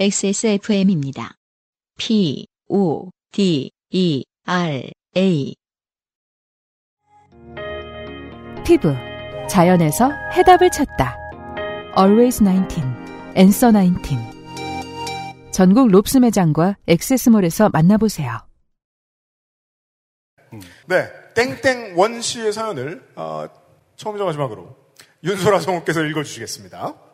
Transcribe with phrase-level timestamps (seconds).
[0.00, 1.34] XSFM입니다.
[1.98, 5.54] P, O, D, E, R, A.
[8.64, 8.94] 피부.
[9.46, 11.18] 자연에서 해답을 찾다.
[11.98, 12.80] Always 19.
[13.36, 14.16] Answer 19.
[15.52, 18.38] 전국 롭스 매장과 엑세스몰에서 만나보세요.
[20.86, 23.46] 네, 땡땡 원 씨의 사연을 어,
[23.96, 24.74] 처음이자 마지막으로
[25.24, 27.09] 윤소라 성우께서 읽어주시겠습니다.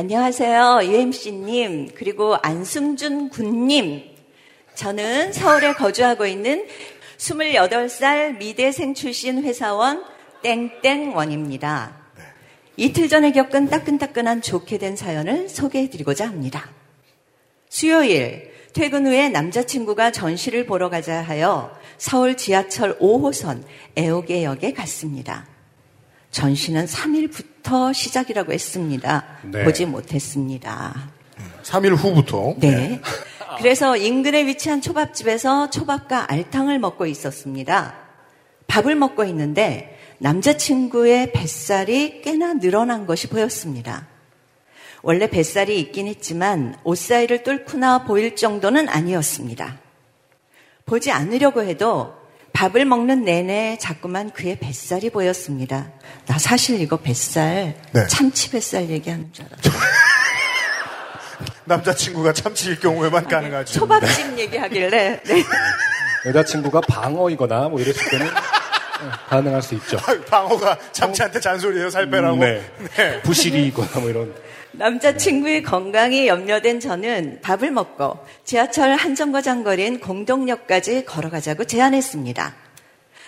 [0.00, 0.82] 안녕하세요.
[0.84, 4.04] UMC님, 그리고 안승준 군님.
[4.76, 6.68] 저는 서울에 거주하고 있는
[7.16, 10.04] 28살 미대생 출신 회사원
[10.42, 11.96] 땡땡원입니다.
[12.76, 16.70] 이틀 전에 겪은 따끈따끈한 좋게 된 사연을 소개해드리고자 합니다.
[17.68, 23.64] 수요일, 퇴근 후에 남자친구가 전시를 보러 가자 하여 서울 지하철 5호선
[23.98, 25.57] 애호개역에 갔습니다.
[26.30, 29.24] 전시는 3일부터 시작이라고 했습니다.
[29.44, 29.64] 네.
[29.64, 31.10] 보지 못했습니다.
[31.62, 32.54] 3일 후부터.
[32.58, 33.00] 네.
[33.58, 37.94] 그래서 인근에 위치한 초밥집에서 초밥과 알탕을 먹고 있었습니다.
[38.66, 44.06] 밥을 먹고 있는데 남자친구의 뱃살이 꽤나 늘어난 것이 보였습니다.
[45.02, 49.78] 원래 뱃살이 있긴 했지만 옷 사이를 뚫고나 보일 정도는 아니었습니다.
[50.86, 52.17] 보지 않으려고 해도
[52.58, 55.92] 밥을 먹는 내내 자꾸만 그의 뱃살이 보였습니다.
[56.26, 58.06] 나 사실 이거 뱃살, 네.
[58.08, 59.72] 참치 뱃살 얘기하는 줄 알았어요.
[61.66, 63.78] 남자친구가 참치일 경우에만 가능하죠.
[63.78, 65.44] 초밥집 얘기하길래 네.
[66.26, 68.32] 여자친구가 방어이거나 뭐 이랬을 때는 네,
[69.28, 69.96] 가능할 수 있죠.
[70.28, 72.36] 방어가 참치한테 잔소리해요, 살 빼라고.
[72.36, 72.62] 네.
[72.96, 73.20] 네.
[73.22, 74.34] 부실이거나 뭐 이런.
[74.72, 82.54] 남자친구의 건강이 염려된 저는 밥을 먹고 지하철 한 정거장 거리인 공동역까지 걸어가자고 제안했습니다.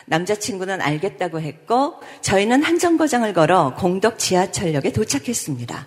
[0.06, 5.86] 남자친구는 알겠다고 했고 저희는 한 정거장을 걸어 공덕 지하철역에 도착했습니다.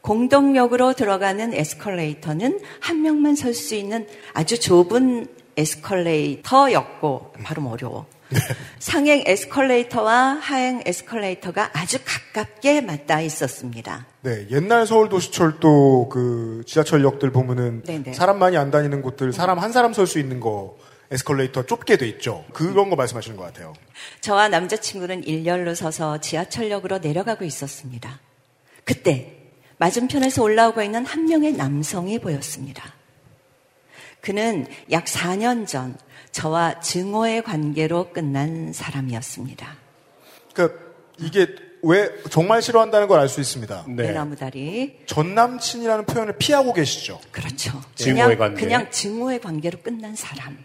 [0.00, 8.06] 공덕역으로 들어가는 에스컬레이터는 한 명만 설 수 있는 아주 좁은 에스컬레이터였고 발음 어려워.
[8.78, 14.06] 상행 에스컬레이터와 하행 에스컬레이터가 아주 가깝게 맞닿아 있었습니다.
[14.22, 18.12] 네, 옛날 서울 도시철도 그 지하철역들 보면은 네네.
[18.12, 20.76] 사람 많이 안 다니는 곳들 사람 한 사람 설 수 있는 거
[21.10, 22.44] 에스컬레이터 좁게 돼 있죠.
[22.52, 23.72] 그런 거 말씀하시는 것 같아요.
[24.20, 28.20] 저와 남자친구는 일렬로 서서 지하철역으로 내려가고 있었습니다.
[28.84, 29.36] 그때
[29.78, 32.94] 맞은편에서 올라오고 있는 한 명의 남성이 보였습니다.
[34.20, 35.96] 그는 약 4년 전
[36.32, 39.66] 저와 증오의 관계로 끝난 사람이었습니다.
[40.54, 40.78] 그러니까
[41.18, 41.46] 이게
[41.82, 43.84] 왜 정말 싫어한다는 걸 알 수 있습니다.
[43.88, 44.08] 네.
[44.08, 44.98] 내 나무다리.
[45.06, 47.20] 전 남친이라는 표현을 피하고 계시죠.
[47.32, 47.80] 그렇죠.
[47.94, 48.60] 증오의 그냥, 관계.
[48.62, 50.58] 그냥 증오의 관계로 끝난 사람.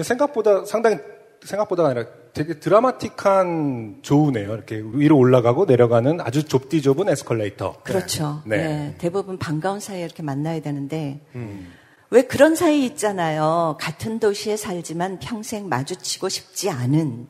[0.00, 0.96] 생각보다 상당히
[1.44, 4.52] 생각보다가 아니라 되게 드라마틱한 조우네요.
[4.54, 7.80] 이렇게 위로 올라가고 내려가는 아주 좁디 좁은 에스컬레이터.
[7.82, 8.42] 그렇죠.
[8.46, 8.56] 네.
[8.56, 11.72] 네, 대부분 반가운 사이에 이렇게 만나야 되는데 음.
[12.12, 13.78] 왜 그런 사이 있잖아요.
[13.80, 17.26] 같은 도시에 살지만 평생 마주치고 싶지 않은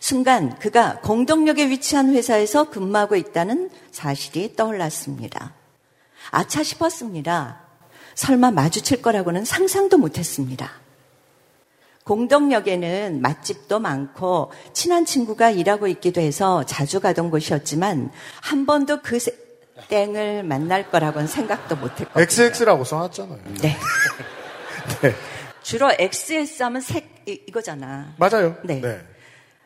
[0.00, 5.52] 순간 그가 공동역에 위치한 회사에서 근무하고 있다는 사실이 떠올랐습니다.
[6.30, 7.60] 아차 싶었습니다.
[8.14, 10.70] 설마 마주칠 거라고는 상상도 못했습니다.
[12.04, 18.10] 공동역에는 맛집도 많고 친한 친구가 일하고 있기도 해서 자주 가던 곳이었지만
[18.40, 19.36] 한 번도 그 세-
[19.88, 22.22] 땡을 만날 거라고는 생각도 못했거든요.
[22.22, 23.38] XX라고 써놨잖아요.
[23.62, 23.76] 네.
[25.02, 25.14] 네.
[25.62, 28.14] 주로 XS 하면 색 이- 이거잖아.
[28.16, 28.56] 맞아요.
[28.64, 28.82] 네.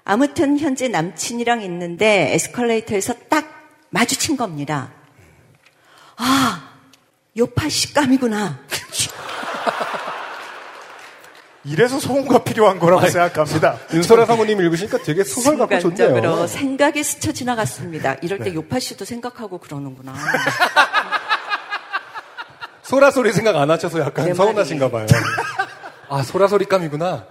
[0.05, 3.47] 아무튼 현재 남친이랑 있는데 에스컬레이터에서 딱
[3.91, 4.93] 마주친 겁니다.
[6.17, 6.71] 아,
[7.37, 8.59] 요파 식감이구나.
[11.65, 13.79] 이래서 소음과 필요한 거라고 생각합니다.
[13.95, 16.47] 윤소라 사모님 읽으시니까 되게 소설 같고 좋네요.
[16.47, 18.15] 생각이 스쳐 지나갔습니다.
[18.23, 20.15] 이럴 때 요파 씨도 생각하고 그러는구나.
[22.83, 25.07] 소라 소리 생각 안 하셔서 약간 내 서운하신가 봐요.
[26.09, 27.27] 아, 소라 소리감이구나.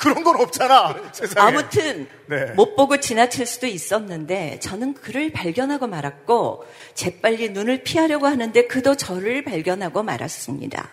[0.00, 0.94] 그런 건 없잖아.
[1.12, 1.48] 세상에.
[1.48, 2.52] 아무튼 네.
[2.54, 6.64] 못 보고 지나칠 수도 있었는데 저는 그를 발견하고 말았고
[6.94, 10.88] 재빨리 눈을 피하려고 하는데 그도 저를 발견하고 말았습니다.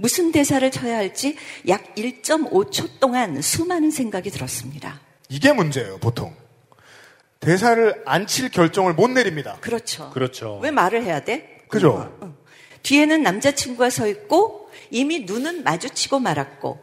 [0.00, 0.02] 네.
[0.02, 1.36] 무슨 대사를 쳐야 할지
[1.68, 4.98] 약 1.5초 동안 수많은 생각이 들었습니다.
[5.28, 6.34] 이게 문제예요, 보통.
[7.38, 9.58] 대사를 안 칠 결정을 못 내립니다.
[9.60, 10.10] 그렇죠.
[10.10, 10.58] 그렇죠.
[10.62, 11.64] 왜 말을 해야 돼?
[11.68, 12.12] 그죠?
[12.82, 16.80] 뒤에는 남자친구가 서 있고 이미 눈은 마주치고 말았고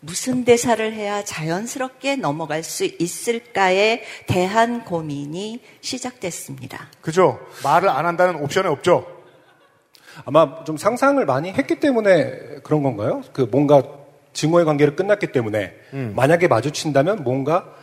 [0.00, 6.90] 무슨 대사를 해야 자연스럽게 넘어갈 수 있을까에 대한 고민이 시작됐습니다.
[7.00, 7.40] 그죠?
[7.64, 9.21] 말을 안 한다는 옵션이 없죠?
[10.24, 13.22] 아마 좀 상상을 많이 했기 때문에 그런 건가요?
[13.32, 13.82] 그 뭔가
[14.32, 15.74] 증오의 관계를 끝났기 때문에
[16.14, 17.74] 만약에 마주친다면 뭔가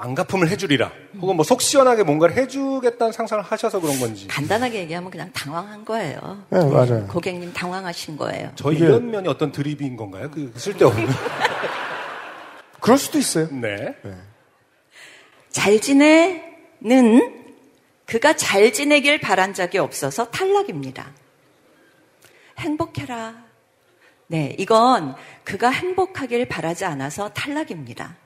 [0.00, 0.92] 안갚음을 해주리라.
[1.20, 4.28] 혹은 뭐 속 시원하게 뭔가를 해주겠다는 상상을 하셔서 그런 건지.
[4.28, 6.44] 간단하게 얘기하면 그냥 당황한 거예요.
[6.50, 7.06] 네, 맞아요.
[7.08, 8.52] 고객님 당황하신 거예요.
[8.72, 10.30] 이게- 이런 면이 어떤 드립인 건가요?
[10.30, 11.04] 그 쓸데없는.
[12.80, 13.48] 그럴 수도 있어요.
[13.50, 13.96] 네.
[15.50, 17.34] 잘 지내는
[18.06, 21.06] 그가 잘 지내길 바란 적이 없어서 탈락입니다.
[22.58, 23.34] 행복해라.
[24.26, 25.14] 네, 이건
[25.44, 28.16] 그가 행복하길 바라지 않아서 탈락입니다.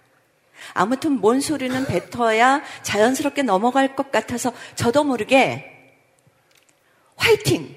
[0.75, 5.69] 아무튼 뭔 소리는 뱉어야 자연스럽게 넘어갈 것 같아서 저도 모르게
[7.17, 7.77] 화이팅!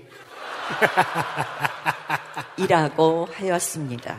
[2.58, 4.18] 이라고 하였습니다.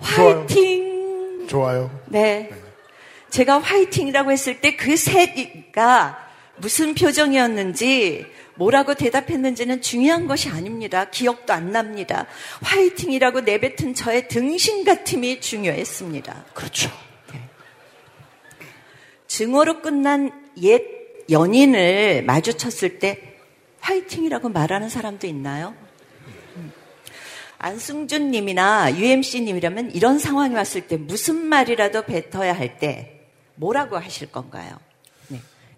[0.00, 1.46] 화이팅!
[1.48, 1.90] 좋아요.
[2.06, 2.50] 네.
[3.30, 11.06] 제가 화이팅이라고 했을 때그 셋가 무슨 표정이었는지 뭐라고 대답했는지는 중요한 것이 아닙니다.
[11.06, 12.26] 기억도 안 납니다.
[12.62, 16.44] 화이팅이라고 내뱉은 저의 등신 같음이 중요했습니다.
[16.54, 16.90] 그렇죠.
[19.26, 20.82] 증오로 끝난 옛
[21.30, 23.38] 연인을 마주쳤을 때
[23.80, 25.74] 화이팅이라고 말하는 사람도 있나요?
[26.56, 26.70] 음.
[27.56, 33.22] 안승준 님이나 UMC 님이라면 이런 상황이 왔을 때 무슨 말이라도 뱉어야 할 때
[33.54, 34.78] 뭐라고 하실 건가요?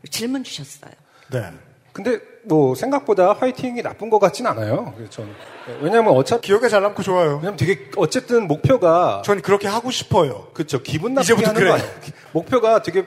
[0.05, 0.11] 네.
[0.11, 0.93] 질문 주셨어요.
[1.31, 1.51] 네.
[1.93, 4.95] 근데 뭐 생각보다 화이팅이 나쁜 것 같진 않아요.
[5.11, 5.31] 저는.
[5.67, 7.37] 네, 왜냐면 어차피 기억에 잘 남고 좋아요.
[7.37, 10.49] 왜냐면 되게 어쨌든 목표가 전 그렇게 하고 싶어요.
[10.55, 10.83] 그렇죠.
[10.83, 11.71] 기분 나쁘게 이제부터 하는 그래.
[11.71, 11.91] 거 아니에요.
[12.33, 13.07] 목표가 되게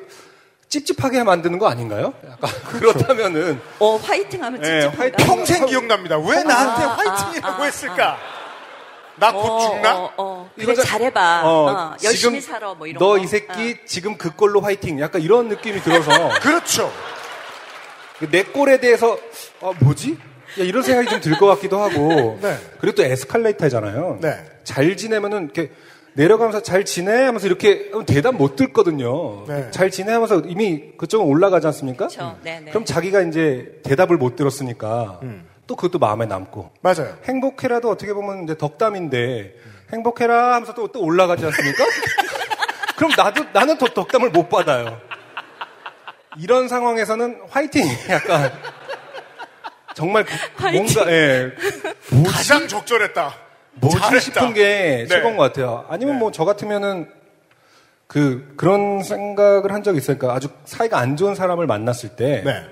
[0.69, 2.13] 찝찝하게 만드는 거 아닌가요?
[2.29, 4.85] 약간 그렇다면은 어, 화이팅 하면 네?
[4.85, 5.25] 화이팅.
[5.25, 6.17] 평생 기억납니다.
[6.17, 8.17] 왜 나한테 아, 화이팅이라고 아, 했을까?
[9.19, 9.97] 나곧 어, 죽나?
[9.97, 10.49] 어, 어.
[10.55, 11.41] 그래, 이거는- 잘해봐.
[11.43, 12.73] 어, 어, 열심히 지금 살아.
[12.73, 13.17] 뭐 이런 너 거.
[13.17, 14.99] 이 새끼 지금 그 꼴로 화이팅.
[14.99, 16.11] 약간 이런 느낌이 들어서
[16.41, 16.91] 그렇죠.
[18.31, 19.17] 내 꼴에 대해서
[19.61, 20.17] 아 뭐지?
[20.59, 22.39] 야, 이런 생각이 좀 들 것 같기도 하고.
[22.41, 22.57] 네.
[22.79, 24.19] 그리고 또 에스컬레이터잖아요.
[24.21, 24.43] 네.
[24.63, 25.71] 잘 지내면은 이렇게
[26.13, 29.45] 내려가면서 잘 지내 하면서 이렇게 하면 대답 못 듣거든요.
[29.47, 29.69] 네.
[29.69, 32.07] 잘 지내 하면서 이미 그쪽은 올라가지 않습니까?
[32.07, 32.37] 그렇죠.
[32.43, 32.71] 네, 네.
[32.71, 35.19] 그럼 자기가 이제 대답을 못 들었으니까
[35.67, 36.71] 또 그것도 마음에 남고.
[36.81, 37.17] 맞아요.
[37.25, 39.53] 행복해라도 어떻게 보면 이제 덕담인데
[39.91, 41.83] 행복해라 하면서 또, 또 올라가지 않습니까?
[42.97, 44.99] 그럼 나도 나는 더 덕담을 못 받아요.
[46.37, 48.51] 이런 상황에서는 화이팅 약간
[49.93, 50.85] 정말 그- 화이팅.
[50.85, 51.51] 뭔가 예
[52.31, 53.33] 가장 적절했다.
[53.73, 54.19] 뭐지 잘했다.
[54.19, 55.07] 싶은 게 네.
[55.07, 55.85] 최고인 것 같아요.
[55.89, 57.11] 아니면 뭐저 같으면은
[58.07, 62.65] 그 그런 생각을 한 적이 있으니까 아주 사이가 안 좋은 사람을 만났을 때 네.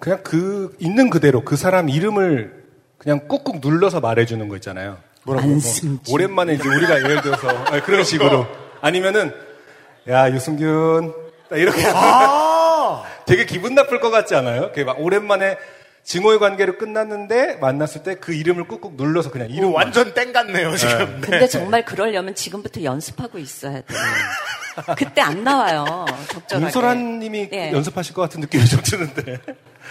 [0.00, 2.64] 그냥 그 있는 그대로 그 사람 이름을
[2.98, 4.98] 그냥 꾹꾹 눌러서 말해주는 거 있잖아요.
[5.24, 5.48] 뭐라고?
[5.48, 6.00] 안승준.
[6.12, 8.46] 오랜만에 이제 우리가 예를 들어서 아니, 그런 식으로
[8.80, 9.32] 아니면은
[10.08, 11.12] 야 유승균
[11.48, 13.02] 딱 이렇게 아!
[13.26, 14.62] 되게 기분 나쁠 것 같지 않아요?
[14.62, 15.58] 이렇게 막 오랜만에
[16.04, 21.20] 증오의 관계로 끝났는데 만났을 때 그 이름을 꾹꾹 눌러서 그냥 이름 완전 땡 같네요, 지금.
[21.20, 21.26] 네.
[21.28, 23.98] 근데 정말 그러려면 지금부터 연습하고 있어야 돼요.
[24.96, 26.06] 그때 안 나와요.
[26.30, 26.64] 적절하게.
[26.66, 27.72] 윤소라님이 네.
[27.72, 29.38] 연습하실 것 같은 느낌이 좀 드는데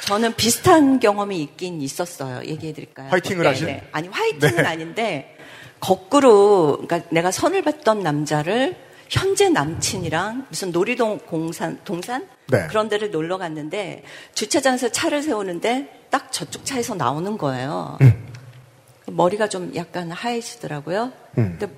[0.06, 2.44] 저는 비슷한 경험이 있긴 있었어요.
[2.46, 3.10] 얘기해 드릴까요?
[3.10, 3.82] 화이팅을 하신?
[3.92, 4.64] 아니, 화이팅은 네.
[4.64, 5.38] 아닌데,
[5.80, 8.76] 거꾸로, 그러니까 내가 선을 봤던 남자를
[9.10, 12.28] 현재 남친이랑 무슨 놀이동 공산, 동산?
[12.48, 12.68] 네.
[12.68, 17.98] 그런 데를 놀러 갔는데, 주차장에서 차를 세우는데, 딱 저쪽 차에서 나오는 거예요.
[18.02, 18.26] 음.
[19.08, 21.12] 머리가 좀 약간 하얘지더라고요.
[21.38, 21.58] 음.
[21.60, 21.74] 근데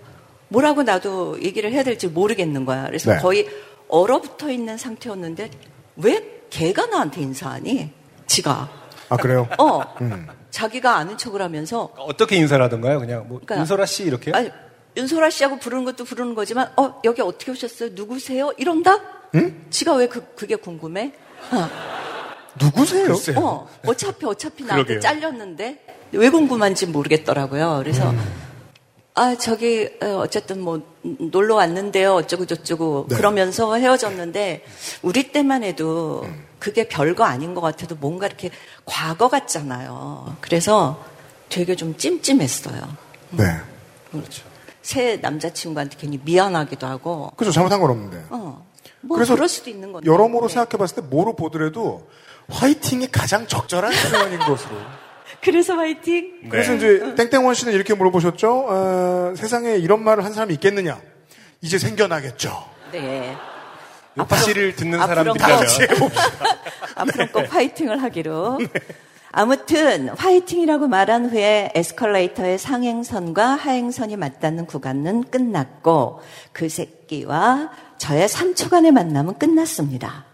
[0.47, 2.85] 뭐라고 나도 얘기를 해야 될지 모르겠는 거야.
[2.85, 3.19] 그래서 네.
[3.19, 3.47] 거의
[3.87, 5.49] 얼어붙어 있는 상태였는데,
[5.97, 7.91] 왜 걔가 나한테 인사하니?
[8.27, 8.69] 지가.
[9.09, 9.47] 아, 그래요?
[9.59, 9.81] 어.
[10.01, 10.27] 음.
[10.51, 12.99] 자기가 아는 척을 하면서 어떻게 인사를 하던가요?
[12.99, 14.35] 그냥 뭐 그러니까- 윤소라 씨 이렇게요?
[14.35, 14.49] 아니
[14.97, 17.91] 윤소라 씨하고 부르는 것도 부르는 거지만 어 여기 어떻게 오셨어요?
[17.93, 18.53] 누구세요?
[18.57, 18.97] 이런다?
[19.35, 19.65] 응?
[19.69, 21.13] 지가 왜 그, 그게 궁금해?
[22.59, 23.07] 누구세요?
[23.07, 23.39] 글쎄요.
[23.39, 24.99] 어 어차피 어차피 나한테.
[24.99, 27.79] 잘렸는데 왜 궁금한지 모르겠더라고요.
[27.83, 28.13] 그래서
[29.13, 33.15] 아 저기 어, 어쨌든 뭐 음, 놀러 왔는데요 어쩌고 저쩌고 네.
[33.15, 34.63] 그러면서 헤어졌는데
[35.01, 36.25] 우리 때만 해도
[36.57, 38.49] 그게 별거 아닌 것 같아도 뭔가 이렇게
[38.85, 40.37] 과거 같잖아요.
[40.41, 41.03] 그래서
[41.49, 42.81] 되게 좀 찜찜했어요.
[43.31, 43.43] 네.
[44.11, 44.43] 그렇죠.
[44.89, 48.23] 새 남자친구한테 괜히 미안하기도 하고, 그죠, 잘못한 건 없는데.
[48.31, 48.65] 어,
[49.01, 50.09] 뭐 그래서 그럴 수도 있는 건데.
[50.09, 50.53] 여러모로 네.
[50.55, 52.07] 생각해 봤을 때 뭐로 보더라도
[52.49, 54.75] 화이팅이 가장 적절한 표현인 것으로.
[55.43, 56.49] 그래서 화이팅.
[56.49, 58.65] 그래서 이제 땡땡원 씨는 이렇게 물어보셨죠.
[58.67, 60.99] 어, 세상에 이런 말을 한 사람이 있겠느냐?
[61.61, 62.51] 이제 생겨나겠죠.
[62.91, 63.37] 네.
[64.17, 65.67] 요파씨를 듣는 사람들이라면
[65.99, 66.11] 꼭-
[66.95, 68.59] 앞으로 꼭 화이팅을 하기로.
[69.31, 76.21] 아무튼 화이팅이라고 말한 후에 에스컬레이터의 상행선과 하행선이 맞닿는 구간은 끝났고
[76.51, 80.25] 그 새끼와 저의 3초간의 만남은 끝났습니다.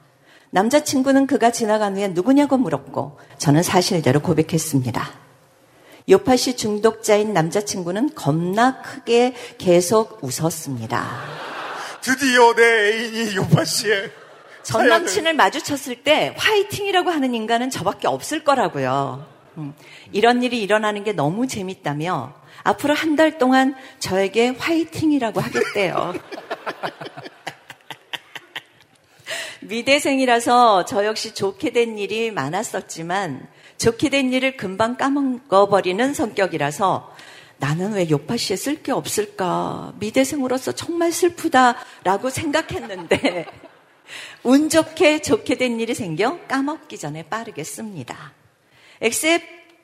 [0.51, 5.25] 남자친구는 그가 지나간 후에 누구냐고 물었고 저는 사실대로 고백했습니다.
[6.07, 11.05] 요파시 중독자인 남자친구는 겁나 크게 계속 웃었습니다.
[12.01, 14.11] 드디어 내 애인이 요파 씨의
[14.65, 19.25] 전 남친을 마주쳤을 때 화이팅이라고 하는 인간은 저밖에 없을 거라고요.
[19.57, 19.73] 음,
[20.11, 26.13] 이런 일이 일어나는 게 너무 재밌다며 앞으로 한 달 동안 저에게 화이팅이라고 하겠대요.
[29.61, 37.13] 미대생이라서 저 역시 좋게 된 일이 많았었지만 좋게 된 일을 금방 까먹어버리는 성격이라서
[37.57, 39.93] 나는 왜 요파 씨에 쓸 게 없을까?
[39.99, 43.45] 미대생으로서 정말 슬프다라고 생각했는데
[44.43, 48.33] 운 좋게 좋게 된 일이 생겨 까먹기 전에 빠르게 씁니다.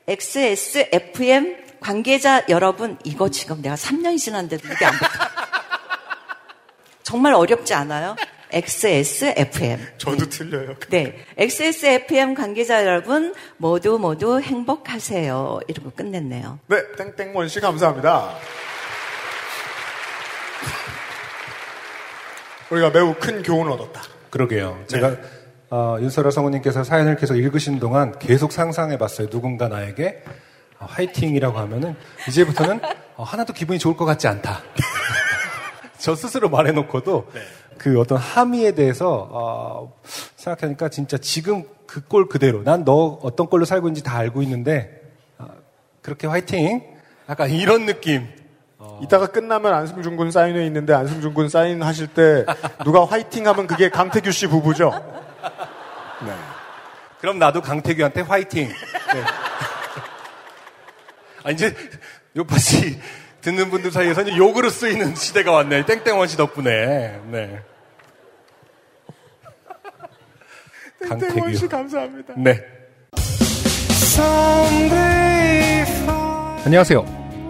[0.08, 5.10] XSFM 관계자 여러분, 이거 지금 내가 3년이 지났는데도 이게 안 붙어.
[7.04, 8.16] 정말 어렵지 않아요?
[8.51, 9.80] XSFM.
[9.98, 10.75] 저도 틀려요.
[10.90, 11.18] 네.
[11.38, 15.62] XSFM 관계자 여러분, 모두 모두 행복하세요.
[15.68, 16.60] 이러고 끝냈네요.
[16.68, 18.36] 네, 땡땡원 씨 감사합니다.
[22.72, 24.01] 우리가 매우 큰 교훈을 얻었다.
[24.30, 24.84] 그러게요.
[24.88, 25.16] 제가
[25.70, 29.30] 어, 윤설아 성우님께서 사연을 계속 읽으신 동안 계속 상상해 봤어요.
[29.30, 30.24] 누군가 나에게
[30.80, 31.96] 어, 화이팅이라고 하면은
[32.28, 32.80] 이제부터는
[33.18, 34.62] 어, 하나도 기분이 좋을 것 같지 않다.
[36.00, 37.30] 저 스스로 말해놓고도
[37.78, 39.94] 그 어떤 함의에 대해서 어,
[40.38, 45.01] 생각하니까 진짜 지금 그 꼴 그대로 난 너 어떤 꼴로 살고 있는지 다 알고 있는데
[45.38, 45.48] 어,
[46.01, 46.82] 그렇게 화이팅
[47.30, 48.28] 약간 이런 느낌
[49.01, 52.46] 이따가 끝나면 안승준 군 사인회 있는데 안승준 군 사인 하실 때
[52.84, 54.91] 누가 화이팅 하면 그게 강태규 씨 부부죠?
[56.25, 56.34] 네.
[57.20, 58.67] 그럼 나도 강태규한테 화이팅.
[58.67, 59.24] 네.
[61.43, 61.75] 아, 이제,
[62.36, 63.00] 요파 씨
[63.41, 65.86] 듣는 분들 사이에서 이제 욕으로 쓰이는 시대가 왔네.
[65.86, 67.20] 땡땡원 씨 덕분에.
[67.31, 67.60] 네.
[71.10, 72.36] 땡땡원 씨 감사합니다.
[72.38, 72.63] 네.
[76.63, 77.21] 안녕하세요.